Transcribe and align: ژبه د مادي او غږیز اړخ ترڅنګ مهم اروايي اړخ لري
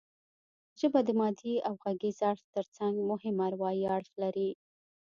ژبه 0.79 0.99
د 1.07 1.09
مادي 1.19 1.55
او 1.67 1.73
غږیز 1.83 2.19
اړخ 2.29 2.41
ترڅنګ 2.55 2.95
مهم 3.09 3.35
اروايي 3.47 3.85
اړخ 3.95 4.11
لري 4.23 4.49